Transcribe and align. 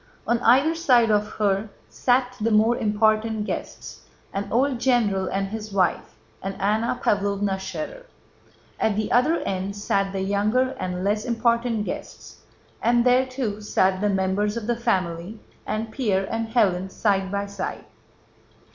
On 0.25 0.39
either 0.39 0.73
side 0.73 1.11
of 1.11 1.27
her 1.33 1.69
sat 1.87 2.35
the 2.41 2.49
more 2.49 2.75
important 2.75 3.45
guests—an 3.45 4.51
old 4.51 4.79
general 4.79 5.27
and 5.27 5.49
his 5.49 5.71
wife, 5.71 6.15
and 6.41 6.59
Anna 6.59 6.99
Pávlovna 7.03 7.57
Schérer. 7.57 8.05
At 8.79 8.95
the 8.95 9.11
other 9.11 9.41
end 9.41 9.75
sat 9.75 10.11
the 10.11 10.21
younger 10.21 10.69
and 10.79 11.03
less 11.03 11.23
important 11.23 11.85
guests, 11.85 12.39
and 12.81 13.05
there 13.05 13.27
too 13.27 13.61
sat 13.61 14.01
the 14.01 14.09
members 14.09 14.57
of 14.57 14.65
the 14.65 14.75
family, 14.75 15.39
and 15.67 15.91
Pierre 15.91 16.25
and 16.33 16.47
Hélène, 16.47 16.89
side 16.89 17.31
by 17.31 17.45
side. 17.45 17.85